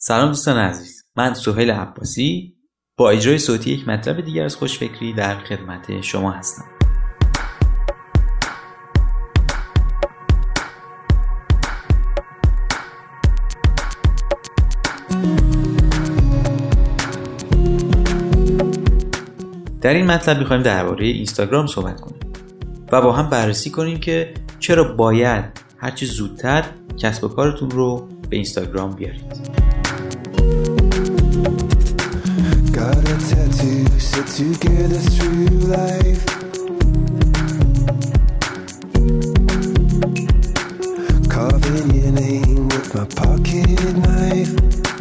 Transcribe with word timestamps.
سلام 0.00 0.28
دوستان 0.28 0.56
عزیز. 0.56 1.04
من 1.16 1.34
سهیل 1.34 1.70
عباسی 1.70 2.54
با 2.96 3.10
اجرای 3.10 3.38
صوتی 3.38 3.70
یک 3.70 3.88
مطلب 3.88 4.20
دیگر 4.20 4.44
از 4.44 4.56
خوشفکری 4.56 5.12
در 5.12 5.38
خدمت 5.38 6.00
شما 6.00 6.30
هستم. 6.30 6.64
در 19.80 19.94
این 19.94 20.06
مطلب 20.06 20.38
می‌خوایم 20.38 20.62
درباره 20.62 21.06
اینستاگرام 21.06 21.66
صحبت 21.66 22.00
کنیم 22.00 22.20
و 22.92 23.00
با 23.00 23.12
هم 23.12 23.30
بررسی 23.30 23.70
کنیم 23.70 24.00
که 24.00 24.34
چرا 24.58 24.94
باید 24.94 25.44
هرچی 25.78 26.06
زودتر 26.06 26.64
کسب 26.98 27.24
و 27.24 27.28
کارتون 27.28 27.70
رو 27.70 28.08
به 28.30 28.36
اینستاگرام 28.36 28.94
بیارید. 28.94 29.48
Got 32.72 32.96
a 32.96 33.16
tattoo, 33.28 33.84
sit 33.98 34.26
together 34.26 35.00
through 35.14 35.48
life. 35.68 36.24
Carving 41.28 41.90
your 41.94 42.12
name 42.12 42.68
with 42.68 42.94
my 42.94 43.04
pocket 43.04 43.96
knife. 43.96 44.97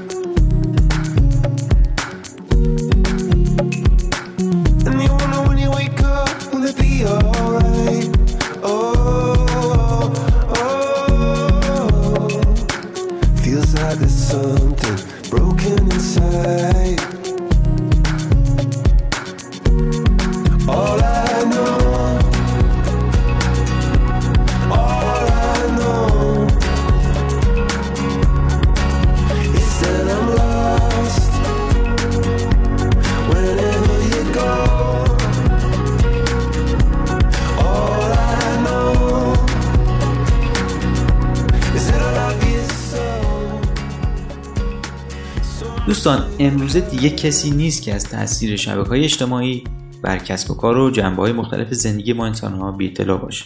دوستان 45.88 46.26
امروزه 46.40 46.80
دیگه 46.80 47.10
کسی 47.10 47.52
نیست 47.52 47.84
که 47.84 47.94
از 47.94 48.10
تاثیر 48.10 48.56
شبکه 48.56 48.90
های 48.90 49.04
اجتماعی 49.04 49.64
بر 50.04 50.18
کسب 50.18 50.52
و 50.52 50.54
کار 50.54 50.78
و 50.78 50.92
جنبه 50.92 51.22
های 51.22 51.32
مختلف 51.32 51.74
زندگی 51.74 52.14
ما 52.14 52.26
انسان 52.26 52.54
ها 52.54 52.72
بی 52.72 52.90
باشه. 52.90 53.46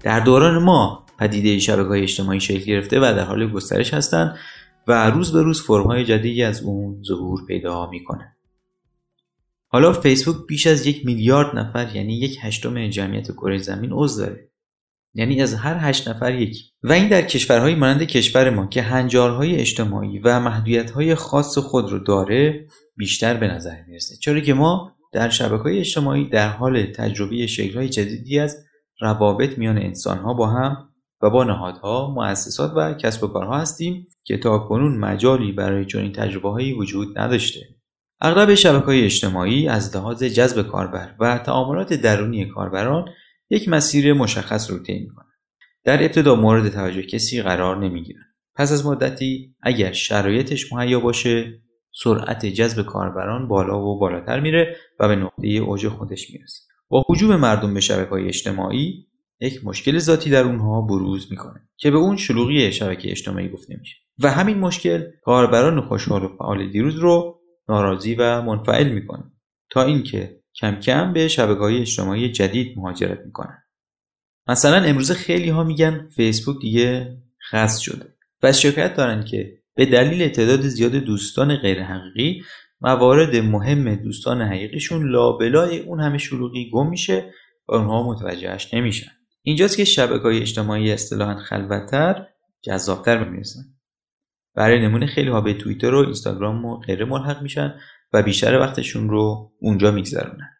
در 0.00 0.20
دوران 0.20 0.62
ما 0.62 1.06
پدیده 1.18 1.58
شبکه 1.58 1.88
های 1.88 2.02
اجتماعی 2.02 2.40
شکل 2.40 2.64
گرفته 2.64 2.98
و 2.98 3.02
در 3.02 3.24
حال 3.24 3.50
گسترش 3.50 3.94
هستند 3.94 4.36
و 4.86 5.10
روز 5.10 5.32
به 5.32 5.42
روز 5.42 5.62
فرم 5.62 5.86
های 5.86 6.04
جدیدی 6.04 6.42
از 6.42 6.62
اون 6.62 7.02
ظهور 7.02 7.46
پیدا 7.46 7.90
می‌کنه. 7.90 8.36
حالا 9.68 9.92
فیسبوک 9.92 10.46
بیش 10.46 10.66
از 10.66 10.86
یک 10.86 11.06
میلیارد 11.06 11.58
نفر 11.58 11.96
یعنی 11.96 12.14
یک 12.14 12.38
هشتم 12.40 12.88
جمعیت 12.88 13.32
کره 13.32 13.58
زمین 13.58 13.90
عضو 13.92 14.26
داره. 14.26 14.49
یعنی 15.14 15.42
از 15.42 15.54
هر 15.54 15.76
هشت 15.80 16.08
نفر 16.08 16.34
یکی 16.34 16.64
و 16.82 16.92
این 16.92 17.08
در 17.08 17.22
کشورهایی 17.22 17.74
مانند 17.74 18.02
کشور 18.02 18.50
ما 18.50 18.66
که 18.66 18.82
هنجارهای 18.82 19.56
اجتماعی 19.56 20.18
و 20.18 20.40
محدودیتهای 20.40 21.14
خاص 21.14 21.58
خود 21.58 21.90
رو 21.90 21.98
داره 21.98 22.66
بیشتر 22.96 23.34
به 23.34 23.48
نظر 23.48 23.76
می‌رسه 23.88 24.16
چرا 24.16 24.40
که 24.40 24.54
ما 24.54 24.92
در 25.12 25.28
شبکه 25.28 25.62
های 25.62 25.78
اجتماعی 25.78 26.28
در 26.28 26.48
حال 26.48 26.86
تجربه 26.86 27.46
شکلهای 27.46 27.88
جدیدی 27.88 28.38
از 28.38 28.56
روابط 29.00 29.58
میان 29.58 29.78
انسانها 29.78 30.34
با 30.34 30.46
هم 30.46 30.88
و 31.22 31.30
با 31.30 31.44
نهادها، 31.44 32.14
مؤسسات 32.14 32.72
و 32.76 32.94
کسب 32.94 33.24
و 33.24 33.26
کارها 33.26 33.58
هستیم 33.58 34.06
که 34.24 34.36
تا 34.36 34.58
کنون 34.58 34.98
مجالی 34.98 35.52
برای 35.52 35.84
چنین 35.84 36.12
تجربه 36.12 36.50
هایی 36.50 36.72
وجود 36.72 37.18
نداشته. 37.18 37.60
اغلب 38.20 38.54
شبکه 38.54 38.86
های 38.86 39.04
اجتماعی 39.04 39.68
از 39.68 39.96
لحاظ 39.96 40.22
جذب 40.22 40.62
کاربر 40.62 41.14
و 41.20 41.38
تعاملات 41.38 41.92
درونی 41.92 42.46
کاربران 42.46 43.08
یک 43.50 43.68
مسیر 43.68 44.12
مشخص 44.12 44.70
رو 44.70 44.78
طی 44.78 44.98
می‌کنن 44.98 45.26
در 45.84 46.02
ابتدا 46.02 46.34
مورد 46.34 46.68
توجه 46.68 47.02
کسی 47.02 47.42
قرار 47.42 47.84
نمی‌گیرن. 47.84 48.24
پس 48.54 48.72
از 48.72 48.86
مدتی 48.86 49.54
اگر 49.62 49.92
شرایطش 49.92 50.72
مهیا 50.72 51.00
باشه 51.00 51.60
سرعت 51.92 52.46
جذب 52.46 52.82
کاربران 52.82 53.48
بالا 53.48 53.80
و 53.80 53.98
بالاتر 53.98 54.40
میره 54.40 54.76
و 55.00 55.08
به 55.08 55.16
نقطه 55.16 55.48
اوج 55.48 55.88
خودش 55.88 56.30
می‌رسه. 56.30 56.62
با 56.88 57.04
حجوم 57.08 57.36
مردم 57.36 57.74
به 57.74 57.80
شبکه 57.80 58.10
های 58.10 58.28
اجتماعی 58.28 59.06
یک 59.40 59.64
مشکل 59.64 59.98
ذاتی 59.98 60.30
در 60.30 60.44
اونها 60.44 60.80
بروز 60.80 61.26
می‌کنه 61.30 61.68
که 61.76 61.90
به 61.90 61.96
اون 61.96 62.16
شلوغی 62.16 62.72
شبکه 62.72 63.10
اجتماعی 63.10 63.48
گفته 63.48 63.76
میشه. 63.76 63.96
و 64.18 64.30
همین 64.30 64.58
مشکل 64.58 65.04
کاربران 65.22 65.80
خوشحال 65.80 66.24
و 66.24 66.36
فعال 66.38 66.70
دیروز 66.70 66.96
رو 66.96 67.40
ناراضی 67.68 68.14
و 68.14 68.42
منفعل 68.42 68.92
می‌کنه. 68.92 69.24
تا 69.70 69.82
اینکه 69.82 70.39
کم 70.54 70.80
کم 70.80 71.12
به 71.12 71.28
شبکه 71.28 71.60
های 71.60 71.80
اجتماعی 71.80 72.32
جدید 72.32 72.78
مهاجرت 72.78 73.20
می‌کنن. 73.26 73.62
مثلا 74.48 74.82
امروز 74.84 75.12
خیلی 75.12 75.48
ها 75.48 75.64
میگن 75.64 76.08
فیسبوک 76.16 76.60
دیگه 76.60 77.18
خاص 77.50 77.78
شده 77.78 78.14
و 78.42 78.52
شکایت 78.52 78.94
دارن 78.94 79.24
که 79.24 79.58
به 79.74 79.86
دلیل 79.86 80.28
تعداد 80.28 80.60
زیاد 80.60 80.92
دوستان 80.92 81.56
غیر 81.56 81.82
حقیقی 81.82 82.42
موارد 82.80 83.36
مهم 83.36 83.94
دوستان 83.94 84.42
حقیقیشون 84.42 85.10
لابلای 85.10 85.78
اون 85.78 86.00
همه 86.00 86.18
شلوغی 86.18 86.70
گم 86.70 86.88
میشه 86.88 87.32
و 87.68 87.74
اونها 87.74 88.02
متوجهش 88.02 88.74
نمیشن. 88.74 89.10
اینجاست 89.42 89.76
که 89.76 89.84
شبکه 89.84 90.22
های 90.22 90.40
اجتماعی 90.40 90.92
اصطلاحا 90.92 91.36
خلوتتر 91.36 92.26
جذابتر 92.62 93.28
می‌رسن 93.28 93.60
برای 94.54 94.80
نمونه 94.80 95.06
خیلی 95.06 95.28
ها 95.28 95.40
به 95.40 95.54
توییتر 95.54 95.94
و 95.94 95.98
اینستاگرام 95.98 96.64
و 96.64 96.76
غیره 96.76 97.04
ملحق 97.04 97.42
میشن 97.42 97.74
و 98.12 98.22
بیشتر 98.22 98.58
وقتشون 98.58 99.10
رو 99.10 99.52
اونجا 99.60 99.90
میگذرونن. 99.90 100.56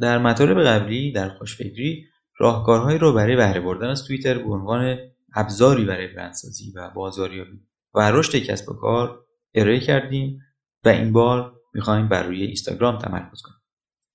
در 0.00 0.18
مطالب 0.18 0.64
قبلی 0.64 1.12
در 1.12 1.28
خوشفکری 1.28 2.06
راهکارهایی 2.38 2.98
رو 2.98 3.12
برای 3.12 3.36
بهره 3.36 3.60
بردن 3.60 3.88
از 3.88 4.04
توییتر 4.04 4.38
به 4.38 4.50
عنوان 4.50 4.98
ابزاری 5.34 5.84
برای 5.84 6.06
برندسازی 6.06 6.72
و 6.76 6.90
بازاریابی 6.90 7.60
و 7.94 8.10
رشد 8.10 8.38
کسب 8.38 8.68
و 8.68 8.74
کار 8.74 9.24
ارائه 9.54 9.80
کردیم 9.80 10.40
و 10.84 10.88
این 10.88 11.12
بار 11.12 11.60
می‌خوایم 11.74 12.08
بر 12.08 12.22
روی 12.22 12.42
اینستاگرام 12.42 12.98
تمرکز 12.98 13.42
کنیم. 13.42 13.58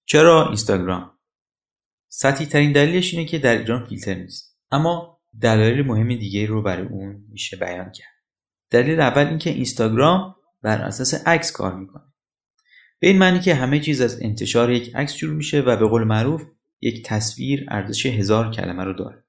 چرا 0.05 0.47
اینستاگرام؟ 0.47 1.11
سطحی 2.07 2.45
ترین 2.45 2.71
دلیلش 2.71 3.13
اینه 3.13 3.25
که 3.25 3.39
در 3.39 3.57
ایران 3.57 3.85
فیلتر 3.85 4.13
نیست 4.13 4.59
اما 4.71 5.21
دلایل 5.41 5.85
مهم 5.85 6.07
دیگه 6.07 6.45
رو 6.45 6.61
برای 6.61 6.87
اون 6.87 7.25
میشه 7.29 7.57
بیان 7.57 7.91
کرد. 7.91 8.13
دلیل 8.69 8.99
اول 8.99 9.27
اینکه 9.27 9.49
اینستاگرام 9.49 10.35
بر 10.61 10.81
اساس 10.81 11.27
عکس 11.27 11.51
کار 11.51 11.75
می‌کنه. 11.75 12.06
به 12.99 13.07
این 13.07 13.17
معنی 13.17 13.39
که 13.39 13.55
همه 13.55 13.79
چیز 13.79 14.01
از 14.01 14.21
انتشار 14.21 14.71
یک 14.71 14.95
عکس 14.95 15.13
شروع 15.13 15.35
میشه 15.35 15.61
و 15.61 15.75
به 15.75 15.87
قول 15.87 16.03
معروف 16.03 16.43
یک 16.81 17.05
تصویر 17.05 17.65
ارزش 17.67 18.05
هزار 18.05 18.51
کلمه 18.51 18.83
رو 18.83 18.93
داره. 18.93 19.23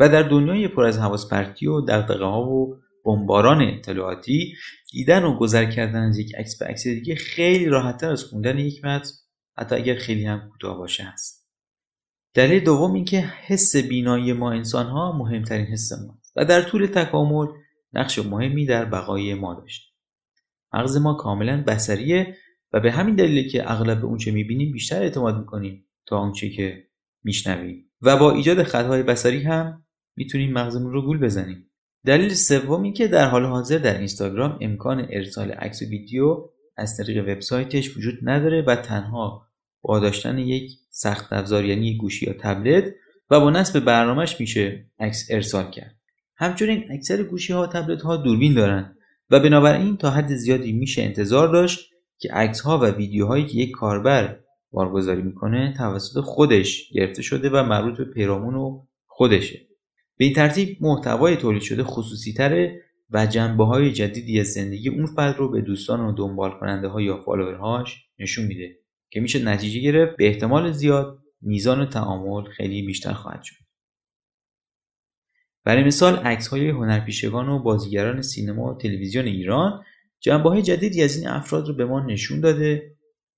و 0.00 0.08
در 0.08 0.22
دنیای 0.22 0.68
پر 0.68 0.84
از 0.84 0.98
حواس 0.98 1.28
پرتی 1.28 1.66
و 1.66 1.80
دغدغه 1.80 2.24
ها 2.24 2.42
و 2.42 2.76
بمباران 3.04 3.62
اطلاعاتی 3.62 4.54
دیدن 4.92 5.24
و 5.24 5.38
گذر 5.38 5.70
کردن 5.70 6.08
از 6.08 6.18
یک 6.18 6.34
عکس 6.34 6.58
به 6.58 6.66
عکس 6.66 6.86
دیگه 6.86 7.14
خیلی 7.14 7.64
راحتتر 7.64 8.10
از 8.10 8.24
خوندن 8.24 8.58
یک 8.58 8.84
متن 8.84 9.10
حتی 9.58 9.74
اگر 9.74 9.94
خیلی 9.94 10.24
هم 10.24 10.48
کوتاه 10.52 10.78
باشه 10.78 11.04
هست. 11.04 11.48
دلیل 12.34 12.64
دوم 12.64 12.92
اینکه 12.92 13.20
حس 13.20 13.76
بینایی 13.76 14.32
ما 14.32 14.52
انسان 14.52 14.86
ها 14.86 15.12
مهمترین 15.12 15.66
حس 15.66 15.92
ما 15.92 16.18
و 16.36 16.44
در 16.44 16.62
طول 16.62 16.86
تکامل 16.86 17.46
نقش 17.92 18.18
مهمی 18.18 18.66
در 18.66 18.84
بقای 18.84 19.34
ما 19.34 19.54
داشت. 19.54 19.94
مغز 20.74 20.96
ما 20.96 21.14
کاملا 21.14 21.64
بسریه 21.66 22.36
و 22.72 22.80
به 22.80 22.92
همین 22.92 23.14
دلیل 23.14 23.48
که 23.48 23.72
اغلب 23.72 24.00
به 24.00 24.06
اونچه 24.06 24.30
می‌بینیم 24.30 24.72
بیشتر 24.72 25.02
اعتماد 25.02 25.38
می‌کنیم 25.38 25.84
تا 26.06 26.18
اونچه 26.18 26.50
که 26.50 26.84
میشنویم. 27.24 27.84
و 28.02 28.16
با 28.16 28.32
ایجاد 28.32 28.62
خطهای 28.62 29.02
بسری 29.02 29.42
هم 29.42 29.84
می‌تونیم 30.16 30.52
مغزمون 30.52 30.92
رو 30.92 31.02
گول 31.02 31.18
بزنیم. 31.18 31.70
دلیل 32.06 32.34
سوم 32.34 32.92
که 32.92 33.08
در 33.08 33.28
حال 33.28 33.44
حاضر 33.44 33.78
در 33.78 33.98
اینستاگرام 33.98 34.58
امکان 34.60 35.06
ارسال 35.10 35.50
عکس 35.50 35.82
و 35.82 35.84
ویدیو 35.84 36.48
از 36.76 36.96
طریق 36.96 37.28
وبسایتش 37.28 37.96
وجود 37.96 38.18
نداره 38.22 38.62
و 38.62 38.76
تنها 38.76 39.46
با 39.82 39.98
داشتن 39.98 40.38
یک 40.38 40.70
سخت 40.90 41.32
افزار 41.32 41.64
یعنی 41.64 41.96
گوشی 41.96 42.26
یا 42.26 42.32
تبلت 42.32 42.84
و 43.30 43.40
با 43.40 43.50
نصب 43.50 43.80
برنامهش 43.80 44.40
میشه 44.40 44.86
عکس 44.98 45.26
ارسال 45.30 45.70
کرد. 45.70 45.96
همچنین 46.36 46.84
اکثر 46.90 47.22
گوشی 47.22 47.52
ها 47.52 47.62
و 47.62 47.66
تبلت 47.66 48.02
ها 48.02 48.16
دوربین 48.16 48.54
دارن 48.54 48.96
و 49.30 49.40
بنابراین 49.40 49.96
تا 49.96 50.10
حد 50.10 50.34
زیادی 50.34 50.72
میشه 50.72 51.02
انتظار 51.02 51.48
داشت 51.48 51.90
که 52.18 52.32
عکس 52.32 52.60
ها 52.60 52.78
و 52.78 52.84
ویدیوهایی 52.84 53.46
که 53.46 53.58
یک 53.58 53.70
کاربر 53.70 54.40
بارگذاری 54.70 55.22
می‌کنه 55.22 55.74
توسط 55.76 56.20
خودش 56.20 56.90
گرفته 56.92 57.22
شده 57.22 57.50
و 57.50 57.62
مربوط 57.62 57.98
به 57.98 58.04
پیرامون 58.04 58.54
و 58.54 58.86
خودشه. 59.06 59.58
به 60.16 60.24
این 60.24 60.34
ترتیب 60.34 60.78
محتوای 60.80 61.36
تولید 61.36 61.62
شده 61.62 61.84
خصوصی 61.84 62.32
تره 62.32 62.82
و 63.10 63.26
جنبه 63.26 63.64
های 63.64 63.92
جدیدی 63.92 64.40
از 64.40 64.46
زندگی 64.46 64.88
اون 64.88 65.06
فرد 65.06 65.36
رو 65.36 65.50
به 65.50 65.60
دوستان 65.60 66.00
و 66.00 66.12
دنبال 66.12 66.50
کننده 66.50 66.88
ها 66.88 67.00
یا 67.00 67.22
فالوورهاش 67.22 68.04
نشون 68.18 68.46
میده 68.46 68.78
که 69.10 69.20
میشه 69.20 69.44
نتیجه 69.44 69.80
گرفت 69.80 70.16
به 70.16 70.26
احتمال 70.26 70.72
زیاد 70.72 71.18
میزان 71.42 71.86
تعامل 71.86 72.44
خیلی 72.50 72.82
بیشتر 72.82 73.12
خواهد 73.12 73.42
شد. 73.42 73.56
برای 75.64 75.84
مثال 75.84 76.16
عکس 76.16 76.48
های 76.48 76.70
هنرپیشگان 76.70 77.48
و 77.48 77.58
بازیگران 77.58 78.22
سینما 78.22 78.74
و 78.74 78.78
تلویزیون 78.78 79.24
ایران 79.24 79.84
جنبه 80.20 80.48
های 80.48 80.62
جدیدی 80.62 81.02
از 81.02 81.16
این 81.16 81.28
افراد 81.28 81.68
رو 81.68 81.74
به 81.74 81.84
ما 81.84 82.00
نشون 82.00 82.40
داده 82.40 82.96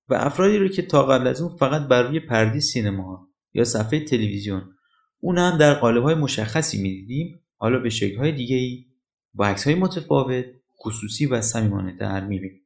و 0.09 0.13
افرادی 0.13 0.57
رو 0.57 0.67
که 0.67 0.81
تا 0.81 1.05
قبل 1.05 1.27
از 1.27 1.41
اون 1.41 1.57
فقط 1.57 1.87
بر 1.87 2.03
روی 2.03 2.19
پرده 2.19 2.59
سینما 2.59 3.27
یا 3.53 3.63
صفحه 3.63 3.99
تلویزیون 3.99 4.75
اون 5.19 5.37
هم 5.37 5.57
در 5.57 5.73
قالب 5.73 6.03
های 6.03 6.15
مشخصی 6.15 6.81
می‌دیدیم 6.81 7.39
حالا 7.57 7.79
به 7.79 7.89
شکل 7.89 8.17
های 8.17 8.31
دیگه 8.31 8.55
ای 8.55 8.85
با 9.33 9.45
عکس 9.45 9.63
های 9.67 9.75
متفاوت 9.75 10.45
خصوصی 10.79 11.25
و 11.25 11.41
صمیمانه 11.41 11.97
تر 11.97 12.25
می‌بینیم. 12.25 12.61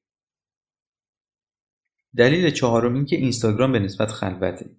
دلیل 2.17 2.49
چهارم 2.49 2.93
این 2.93 3.05
که 3.05 3.15
اینستاگرام 3.15 3.71
به 3.71 3.79
نسبت 3.79 4.11
خلوته. 4.11 4.69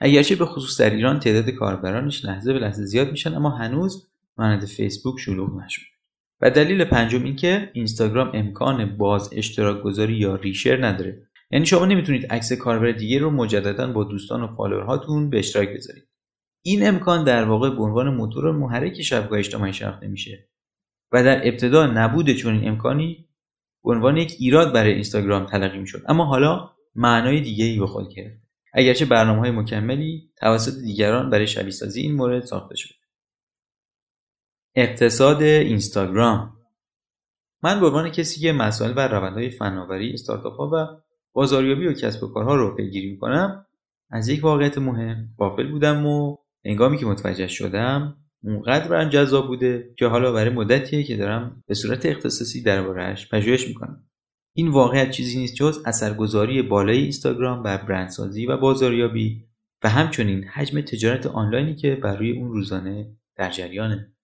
اگرچه 0.00 0.36
به 0.36 0.46
خصوص 0.46 0.80
در 0.80 0.90
ایران 0.90 1.20
تعداد 1.20 1.50
کاربرانش 1.50 2.24
لحظه 2.24 2.52
به 2.52 2.58
لحظه 2.58 2.84
زیاد 2.84 3.10
میشن 3.10 3.34
اما 3.34 3.50
هنوز 3.50 4.08
مانند 4.38 4.64
فیسبوک 4.64 5.18
شلوغ 5.18 5.56
نشده. 5.56 5.95
و 6.40 6.50
دلیل 6.50 6.84
پنجم 6.84 7.24
این 7.24 7.36
که 7.36 7.70
اینستاگرام 7.72 8.30
امکان 8.34 8.96
باز 8.96 9.30
اشتراک 9.32 9.82
گذاری 9.82 10.14
یا 10.14 10.34
ریشر 10.34 10.86
نداره. 10.86 11.22
یعنی 11.50 11.66
شما 11.66 11.86
نمی‌تونید 11.86 12.26
عکس 12.26 12.52
کاربر 12.52 12.90
دیگه 12.90 13.18
رو 13.18 13.30
مجددا 13.30 13.92
با 13.92 14.04
دوستان 14.04 14.42
و 14.42 14.54
فالوورهاتون 14.54 15.30
به 15.30 15.38
اشتراک 15.38 15.68
بذارید. 15.68 16.08
این 16.62 16.88
امکان 16.88 17.24
در 17.24 17.44
واقع 17.44 17.70
به 17.70 17.82
عنوان 17.82 18.14
موتور 18.14 18.52
محرک 18.52 19.02
شبکه 19.02 19.34
اجتماعی 19.34 19.72
شناخته 19.72 20.08
میشه 20.08 20.48
و 21.12 21.24
در 21.24 21.48
ابتدا 21.48 21.86
نبود 21.86 22.30
چنین 22.30 22.68
امکانی 22.68 23.28
به 23.84 23.90
عنوان 23.90 24.16
یک 24.16 24.36
ایراد 24.38 24.72
برای 24.72 24.92
اینستاگرام 24.92 25.46
تلقی 25.46 25.78
می‌شد. 25.78 26.02
اما 26.08 26.24
حالا 26.24 26.70
معنای 26.94 27.40
دیگه 27.40 27.64
ای 27.64 27.78
به 27.78 27.86
خود 27.86 28.14
گرفت 28.14 28.46
اگرچه 28.74 29.04
برنامه 29.04 29.40
های 29.40 29.50
مکملی 29.50 30.30
توسط 30.36 30.82
دیگران 30.82 31.30
برای 31.30 31.46
شبیه 31.46 31.70
سازی 31.70 32.00
این 32.00 32.14
مورد 32.14 32.44
ساخته 32.44 32.76
شد 32.76 32.94
اقتصاد 34.78 35.42
اینستاگرام. 35.42 36.56
من 37.62 37.80
به 37.80 37.86
عنوان 37.86 38.10
کسی 38.10 38.40
که 38.40 38.52
مسائل 38.52 38.92
و 38.96 39.08
روندهای 39.08 39.50
فناوری 39.50 40.12
استارتاپ 40.12 40.56
ها 40.56 40.70
و 40.72 41.02
بازاریابی 41.32 41.86
و 41.86 41.92
کسب 41.92 42.22
و 42.22 42.26
کارها 42.28 42.54
رو 42.54 42.76
پیگیری 42.76 43.10
می‌کنم 43.10 43.66
از 44.10 44.28
یک 44.28 44.44
واقعیت 44.44 44.78
مهم 44.78 45.28
غافل 45.38 45.70
بودم 45.70 46.06
و 46.06 46.36
هنگامی 46.64 46.98
که 46.98 47.06
متوجه 47.06 47.46
شدم 47.46 48.16
اونقدر 48.44 48.88
برام 48.88 49.08
جذاب 49.08 49.46
بوده 49.46 49.94
که 49.98 50.06
حالا 50.06 50.32
برای 50.32 50.50
مدتیه 50.50 51.02
که 51.02 51.16
دارم 51.16 51.62
به 51.66 51.74
صورت 51.74 52.06
اختصاصی 52.06 52.62
دربارهش 52.62 53.28
پژوهش 53.28 53.68
می‌کنم. 53.68 54.04
این 54.54 54.68
واقعیت 54.68 55.10
چیزی 55.10 55.38
نیست 55.38 55.54
جز 55.54 55.82
اثرگذاری 55.86 56.62
بالای 56.62 56.98
اینستاگرام 56.98 57.62
بر 57.62 57.76
برندسازی 57.76 58.46
و 58.46 58.56
بازاریابی 58.56 59.44
و 59.84 59.88
همچنین 59.88 60.44
حجم 60.44 60.80
تجارت 60.80 61.26
آنلاینی 61.26 61.74
که 61.74 61.94
بر 61.94 62.16
روی 62.16 62.32
اون 62.32 62.48
روزانه 62.48 63.16
در 63.36 63.50
جریانه. 63.50 64.15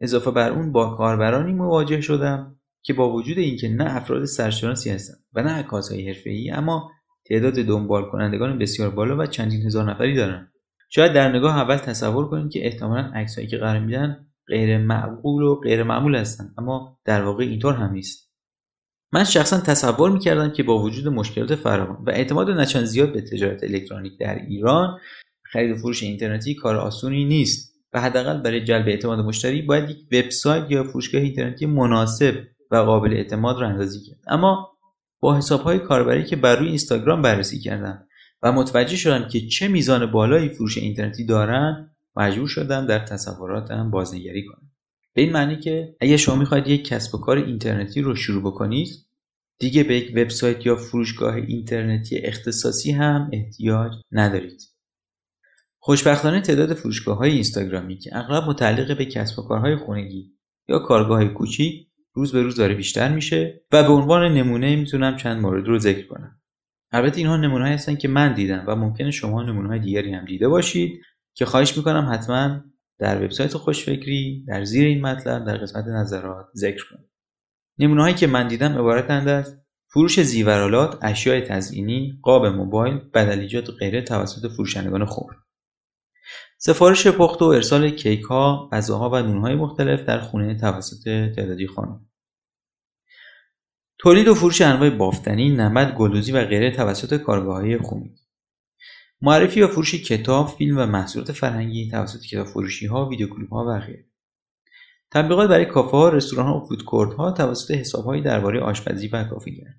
اضافه 0.00 0.30
بر 0.30 0.50
اون 0.50 0.72
با 0.72 0.90
کاربرانی 0.96 1.52
مواجه 1.52 2.00
شدم 2.00 2.56
که 2.82 2.92
با 2.92 3.12
وجود 3.12 3.38
اینکه 3.38 3.68
نه 3.68 3.96
افراد 3.96 4.24
سرشناسی 4.24 4.90
هستن 4.90 5.14
و 5.32 5.42
نه 5.42 5.50
عکاسهای 5.50 6.08
حرفه‌ای 6.08 6.50
اما 6.50 6.90
تعداد 7.24 7.54
دنبال 7.54 8.10
کنندگان 8.10 8.58
بسیار 8.58 8.90
بالا 8.90 9.16
و 9.16 9.26
چندین 9.26 9.62
هزار 9.62 9.90
نفری 9.90 10.14
دارن 10.14 10.52
شاید 10.90 11.12
در 11.12 11.32
نگاه 11.32 11.56
اول 11.56 11.76
تصور 11.76 12.28
کنید 12.28 12.52
که 12.52 12.66
احتمالا 12.66 13.10
عکسهایی 13.14 13.48
که 13.48 13.56
قرار 13.56 13.78
میدن 13.78 14.26
غیر 14.46 14.78
معقول 14.78 15.42
و 15.42 15.54
غیر 15.54 15.82
معمول 15.82 16.16
هستن 16.16 16.54
اما 16.58 16.98
در 17.04 17.22
واقع 17.22 17.44
اینطور 17.44 17.74
هم 17.74 17.92
نیست. 17.92 18.30
من 19.12 19.24
شخصا 19.24 19.60
تصور 19.60 20.10
می‌کردم 20.10 20.50
که 20.50 20.62
با 20.62 20.82
وجود 20.82 21.08
مشکلات 21.08 21.54
فراوان 21.54 22.04
و 22.06 22.10
اعتماد 22.10 22.50
نچند 22.50 22.84
زیاد 22.84 23.12
به 23.12 23.20
تجارت 23.20 23.64
الکترونیک 23.64 24.18
در 24.18 24.34
ایران 24.34 24.98
خرید 25.42 25.70
و 25.70 25.76
فروش 25.76 26.02
اینترنتی 26.02 26.54
کار 26.54 26.76
آسونی 26.76 27.24
نیست. 27.24 27.79
و 27.92 28.00
حداقل 28.00 28.40
برای 28.40 28.64
جلب 28.64 28.88
اعتماد 28.88 29.18
مشتری 29.18 29.62
باید 29.62 29.90
یک 29.90 29.98
وبسایت 30.12 30.70
یا 30.70 30.84
فروشگاه 30.84 31.20
اینترنتی 31.20 31.66
مناسب 31.66 32.34
و 32.70 32.76
قابل 32.76 33.12
اعتماد 33.12 33.60
را 33.60 33.68
اندازی 33.68 34.00
کرد. 34.06 34.18
اما 34.26 34.70
با 35.20 35.36
حسابهای 35.36 35.78
کاربری 35.78 36.24
که 36.24 36.36
بر 36.36 36.56
روی 36.56 36.68
اینستاگرام 36.68 37.22
بررسی 37.22 37.58
کردم 37.58 38.06
و 38.42 38.52
متوجه 38.52 38.96
شدم 38.96 39.28
که 39.28 39.40
چه 39.40 39.68
میزان 39.68 40.06
بالایی 40.06 40.48
فروش 40.48 40.78
اینترنتی 40.78 41.26
دارن 41.26 41.90
مجبور 42.16 42.48
شدم 42.48 42.86
در 42.86 42.98
تصوراتم 42.98 43.90
بازنگری 43.90 44.44
کنم 44.46 44.70
به 45.14 45.22
این 45.22 45.32
معنی 45.32 45.56
که 45.56 45.96
اگر 46.00 46.16
شما 46.16 46.34
می‌خواید 46.34 46.68
یک 46.68 46.84
کسب 46.84 47.14
و 47.14 47.18
کار 47.18 47.36
اینترنتی 47.36 48.00
رو 48.00 48.14
شروع 48.14 48.42
بکنید 48.42 48.88
دیگه 49.58 49.82
به 49.82 49.96
یک 49.96 50.12
وبسایت 50.16 50.66
یا 50.66 50.76
فروشگاه 50.76 51.34
اینترنتی 51.34 52.18
اختصاصی 52.18 52.92
هم 52.92 53.30
احتیاج 53.32 53.92
ندارید. 54.12 54.69
خوشبختانه 55.82 56.40
تعداد 56.40 56.74
فروشگاه 56.74 57.18
های 57.18 57.30
اینستاگرامی 57.30 57.98
که 57.98 58.16
اغلب 58.16 58.44
متعلق 58.44 58.98
به 58.98 59.04
کسب 59.04 59.38
و 59.38 59.42
کارهای 59.42 59.76
خونگی 59.76 60.32
یا 60.68 60.78
کارگاه 60.78 61.24
کوچیک 61.24 61.86
روز 62.14 62.32
به 62.32 62.42
روز 62.42 62.56
داره 62.56 62.74
بیشتر 62.74 63.14
میشه 63.14 63.60
و 63.72 63.82
به 63.82 63.88
عنوان 63.88 64.32
نمونه 64.32 64.76
می‌تونم 64.76 65.16
چند 65.16 65.40
مورد 65.42 65.66
رو 65.66 65.78
ذکر 65.78 66.06
کنم. 66.06 66.40
البته 66.92 67.18
اینها 67.18 67.36
نمونه 67.36 67.68
هستن 67.68 67.96
که 67.96 68.08
من 68.08 68.34
دیدم 68.34 68.64
و 68.66 68.76
ممکنه 68.76 69.10
شما 69.10 69.42
نمونه 69.42 69.68
های 69.68 69.78
دیگری 69.78 70.14
هم 70.14 70.24
دیده 70.24 70.48
باشید 70.48 71.00
که 71.34 71.44
خواهش 71.44 71.76
می‌کنم 71.76 72.10
حتما 72.12 72.60
در 72.98 73.24
وبسایت 73.24 73.54
خوشفکری 73.54 74.44
در 74.48 74.64
زیر 74.64 74.86
این 74.86 75.00
مطلب 75.00 75.44
در 75.44 75.56
قسمت 75.56 75.84
نظرات 75.84 76.46
ذکر 76.54 76.84
کنید. 76.90 77.10
نمونه 77.78 78.02
هایی 78.02 78.14
که 78.14 78.26
من 78.26 78.48
دیدم 78.48 78.72
عبارتند 78.78 79.28
از 79.28 79.60
فروش 79.92 80.20
زیورالات 80.20 80.98
اشیاء 81.02 81.40
تزئینی 81.40 82.18
قاب 82.22 82.46
موبایل 82.46 83.00
بدلیجات 83.14 83.70
غیره 83.70 84.02
توسط 84.02 84.52
فروشندگان 84.52 85.04
خور 85.04 85.36
سفارش 86.62 87.06
پخت 87.06 87.42
و 87.42 87.44
ارسال 87.44 87.90
کیک 87.90 88.22
ها 88.22 88.68
غذاها 88.72 89.10
و 89.10 89.16
نونهای 89.16 89.54
مختلف 89.54 90.00
در 90.00 90.20
خونه 90.20 90.54
توسط 90.54 91.04
تعدادی 91.36 91.66
خانم. 91.66 92.06
تولید 93.98 94.28
و 94.28 94.34
فروش 94.34 94.60
انواع 94.60 94.90
بافتنی 94.90 95.50
نمد 95.50 95.94
گلدوزی 95.94 96.32
و 96.32 96.44
غیره 96.44 96.70
توسط 96.70 97.20
های 97.22 97.78
خونی. 97.78 98.16
معرفی 99.22 99.62
و 99.62 99.68
فروش 99.68 99.94
کتاب 99.94 100.48
فیلم 100.48 100.78
و 100.78 100.86
محصولات 100.86 101.32
فرهنگی 101.32 101.90
توسط 101.90 102.20
کتاب 102.20 102.46
فروشی 102.46 102.86
ها 102.86 103.10
ها 103.50 103.64
و 103.64 103.78
غیره. 103.78 104.04
تبلیغات 105.10 105.48
برای 105.48 105.66
کافه 105.66 105.96
ها 105.96 106.08
رستوران 106.08 106.46
ها 106.46 106.60
و 106.60 106.66
فودکورت 106.68 107.14
ها 107.14 107.32
توسط 107.32 107.70
حساب 107.70 108.20
درباره 108.20 108.60
آشپزی 108.60 109.08
و 109.08 109.24
کافیگر 109.24 109.74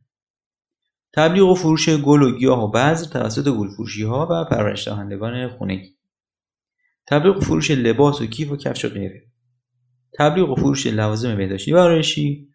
تبلیغ 1.14 1.50
و 1.50 1.56
فروش 1.56 1.90
گل 1.90 2.22
و 2.22 2.38
گیاه 2.38 2.64
و 2.64 2.72
بذر 2.72 3.10
توسط 3.10 3.48
گل 3.48 3.70
فروشی 3.70 4.04
ها 4.04 4.28
و 4.32 4.46
پرورش 4.46 4.88
دهندگان 4.88 5.48
خونگی. 5.48 6.01
تبلیغ 7.08 7.38
و 7.38 7.40
فروش 7.40 7.72
لباس 7.72 8.22
و 8.22 8.26
کیف 8.26 8.52
و 8.52 8.58
کفش 8.58 8.86
و 8.86 8.90
غیره. 8.90 9.24
تبلیغ 10.14 10.50
و 10.50 10.56
فروش 10.56 10.88
لوازم 10.88 11.38
بهداشتی 11.38 11.74
و 11.74 11.78
آرایشی. 11.78 12.50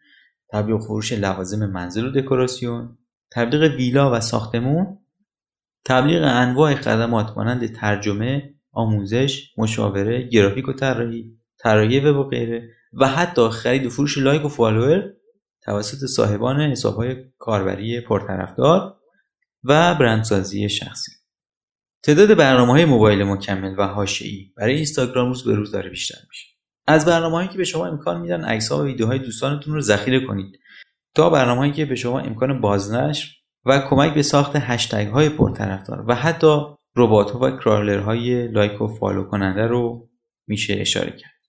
تبلیغ 0.53 0.77
و 0.77 0.85
فروش 0.85 1.13
لوازم 1.13 1.67
منزل 1.67 2.07
و 2.07 2.11
دکوراسیون. 2.11 2.99
تبلیغ 3.33 3.75
ویلا 3.75 4.13
و 4.13 4.21
ساختمون. 4.21 4.99
تبلیغ 5.85 6.23
انواع 6.25 6.75
خدمات 6.75 7.37
مانند 7.37 7.73
ترجمه 7.73 8.55
آموزش 8.73 9.53
مشاوره 9.59 10.29
گرافیک 10.29 10.69
و 10.69 10.73
طراحی 10.73 11.39
طراحی 11.59 12.01
وب 12.01 12.17
و 12.17 12.23
غیره. 12.23 12.69
و 12.93 13.09
حتی 13.09 13.49
خرید 13.49 13.87
و 13.87 13.91
فروش 13.91 14.19
لایک 14.19 14.45
و 14.45 14.49
فالوور 14.49 15.13
توسط 15.63 16.07
صاحبان 16.07 16.61
حسابهای 16.61 17.17
کاربری 17.39 18.01
پرطرفدار 18.01 18.97
و 19.65 19.95
برندسازی 19.95 20.69
شخصی. 20.69 21.13
تعداد 22.07 22.35
برنامه 22.35 22.73
های 22.73 22.85
موبایل 22.85 23.25
مکمل 23.25 23.75
و 23.79 23.87
حاشیه‌ای 23.87 24.53
برای 24.57 24.75
اینستاگرام 24.75 25.29
روز 25.29 25.45
به 25.45 25.55
روز 25.55 25.73
داره 25.73 25.91
بیشتر 25.91 26.19
میشه. 26.29 26.47
از 26.87 27.07
برنامه‌هایی 27.07 27.49
که 27.49 27.59
به 27.59 27.65
شما 27.65 27.87
امکان 27.87 28.21
میدن 28.21 28.45
عکس‌ها 28.45 28.79
و 28.79 28.83
ویدیوهای 28.83 29.19
دوستانتون 29.19 29.75
رو 29.75 29.81
ذخیره 29.81 30.27
کنید 30.27 30.61
تا 31.15 31.31
برنامه‌هایی 31.31 31.73
که 31.73 31.85
به 31.85 31.95
شما 31.95 32.21
امکان 32.21 32.61
بازنشر 32.61 33.29
و 33.65 33.79
کمک 33.91 34.15
به 34.15 34.23
ساخت 34.23 34.57
هشتگ 34.57 35.07
های 35.07 35.29
پرطرفدار 35.29 36.05
و 36.09 36.15
حتی 36.15 36.61
ربات 36.97 37.31
ها 37.31 37.39
و 37.39 37.51
crawler 37.51 37.99
های 37.99 38.49
لایک 38.49 38.81
و 38.81 38.87
فالو 38.87 39.25
کننده 39.25 39.67
رو 39.67 40.09
میشه 40.49 40.77
اشاره 40.81 41.11
کرد. 41.11 41.41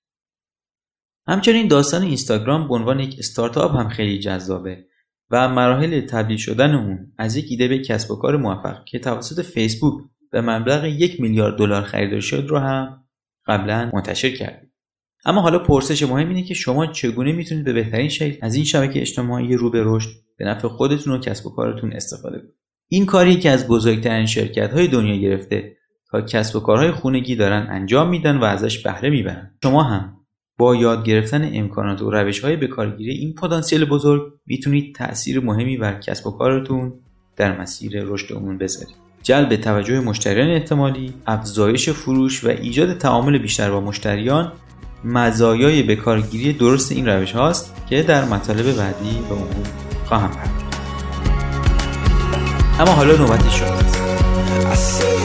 همچنین 1.27 1.67
داستان 1.67 2.01
اینستاگرام 2.01 2.67
به 2.67 2.73
عنوان 2.73 2.99
یک 2.99 3.15
استارتاپ 3.19 3.75
هم 3.75 3.89
خیلی 3.89 4.19
جذابه 4.19 4.85
و 5.31 5.49
مراحل 5.49 6.01
تبدیل 6.01 6.37
شدن 6.37 6.75
اون 6.75 7.13
از 7.17 7.35
یک 7.35 7.45
ایده 7.49 7.67
به 7.67 7.79
کسب 7.79 8.11
و 8.11 8.15
کار 8.15 8.37
موفق 8.37 8.85
که 8.85 8.99
توسط 8.99 9.41
فیسبوک 9.41 10.03
به 10.31 10.41
مبلغ 10.41 10.85
یک 10.85 11.21
میلیارد 11.21 11.57
دلار 11.57 11.81
خریداری 11.81 12.21
شد 12.21 12.45
رو 12.47 12.59
هم 12.59 13.03
قبلا 13.47 13.91
منتشر 13.93 14.29
کردیم. 14.29 14.71
اما 15.25 15.41
حالا 15.41 15.59
پرسش 15.59 16.03
مهم 16.03 16.29
اینه 16.29 16.43
که 16.43 16.53
شما 16.53 16.87
چگونه 16.87 17.31
می‌تونید 17.31 17.65
به 17.65 17.73
بهترین 17.73 18.09
شکل 18.09 18.37
از 18.41 18.55
این 18.55 18.65
شبکه 18.65 19.01
اجتماعی 19.01 19.55
رو 19.55 19.69
به 19.69 19.81
رشد 19.85 20.09
به 20.37 20.45
نفع 20.45 20.67
خودتون 20.67 21.13
و 21.13 21.17
کسب 21.17 21.47
و 21.47 21.55
کارتون 21.55 21.93
استفاده 21.93 22.39
کنید. 22.39 22.53
این 22.87 23.05
کاری 23.05 23.35
که 23.35 23.49
از 23.49 23.67
بزرگترین 23.67 24.25
شرکت 24.25 24.73
های 24.73 24.87
دنیا 24.87 25.15
گرفته 25.15 25.77
تا 26.11 26.21
کسب 26.21 26.55
و 26.55 26.59
کارهای 26.59 26.91
خونگی 26.91 27.35
دارن 27.35 27.67
انجام 27.69 28.09
میدن 28.09 28.37
و 28.37 28.43
ازش 28.43 28.83
بهره 28.83 29.09
می‌برن. 29.09 29.57
شما 29.63 29.83
هم 29.83 30.13
با 30.57 30.75
یاد 30.75 31.05
گرفتن 31.05 31.49
امکانات 31.53 32.01
و 32.01 32.11
روش 32.11 32.39
های 32.39 32.55
بکارگیری 32.55 33.11
این 33.11 33.33
پتانسیل 33.33 33.85
بزرگ 33.85 34.33
می‌تونید 34.45 34.95
تاثیر 34.95 35.39
مهمی 35.39 35.77
بر 35.77 35.99
کسب 35.99 36.27
و 36.27 36.31
کارتون 36.31 36.93
در 37.35 37.61
مسیر 37.61 38.03
رشد 38.03 38.33
عموم 38.33 38.57
بذارید. 38.57 39.06
جلب 39.27 39.55
توجه 39.55 39.99
مشتریان 39.99 40.49
احتمالی 40.49 41.13
افزایش 41.25 41.89
فروش 41.89 42.43
و 42.43 42.47
ایجاد 42.47 42.97
تعامل 42.97 43.37
بیشتر 43.37 43.71
با 43.71 43.81
مشتریان 43.81 44.51
مزایای 45.03 45.83
بکارگیری 45.83 46.53
درست 46.53 46.91
این 46.91 47.07
روش 47.07 47.31
هاست 47.31 47.73
که 47.89 48.03
در 48.03 48.25
مطالب 48.25 48.65
بعدی 48.65 49.19
به 49.29 49.35
عموم 49.35 49.63
خواهم 50.05 50.29
پرداخت. 50.31 50.67
اما 52.79 52.91
حالا 52.91 53.15
نوبت 53.15 53.49
شماست 53.49 55.16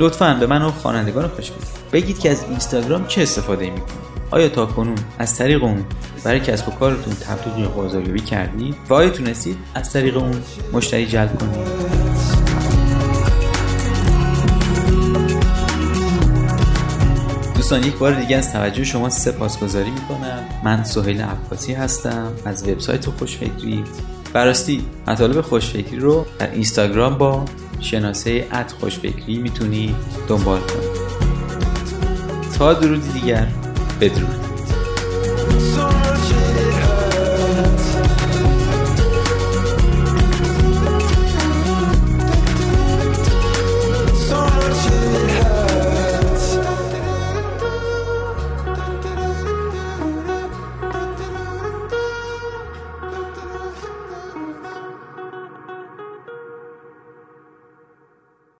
لطفا 0.00 0.34
به 0.40 0.46
من 0.46 0.62
و 0.62 0.70
خوانندگان 0.70 1.28
خوش 1.28 1.50
بگید 1.92 2.18
که 2.18 2.30
از 2.30 2.44
اینستاگرام 2.48 3.06
چه 3.06 3.22
استفاده 3.22 3.70
می‌کنید؟ 3.70 4.06
آیا 4.30 4.48
تا 4.48 4.66
کنون 4.66 4.94
از 5.18 5.38
طریق 5.38 5.64
اون 5.64 5.84
برای 6.24 6.40
کسب 6.40 6.68
و 6.68 6.70
کارتون 6.70 7.14
تبلیغ 7.14 7.58
یا 7.58 7.68
بازاریابی 7.68 8.20
کردید؟ 8.20 8.76
و 8.88 8.94
آیا 8.94 9.10
تونستید 9.10 9.56
از 9.74 9.92
طریق 9.92 10.16
اون 10.16 10.42
مشتری 10.72 11.06
جلب 11.06 11.38
کنید؟ 11.38 11.66
دوستان 17.54 17.84
یک 17.84 17.98
بار 17.98 18.12
دیگه 18.12 18.36
از 18.36 18.52
توجه 18.52 18.84
شما 18.84 19.10
سپاسگزاری 19.10 19.90
می‌کنم. 19.90 20.44
من 20.64 20.84
سهیل 20.84 21.20
عباسی 21.20 21.72
هستم. 21.72 22.32
از 22.44 22.68
وبسایت 22.68 23.06
خوشفکری. 23.06 23.84
براستی 24.32 24.84
مطالب 25.06 25.40
خوشفکری 25.40 25.98
رو 25.98 26.26
در 26.38 26.50
اینستاگرام 26.50 27.18
با 27.18 27.44
شناسه 27.80 28.48
ات 28.52 28.72
خوشفکری 28.72 29.38
می‌تونی 29.38 29.94
دنبال 30.28 30.60
کنی 30.60 30.86
تا 32.58 32.72
درودی 32.72 33.08
دیگر 33.08 33.46
بدرود. 34.00 34.46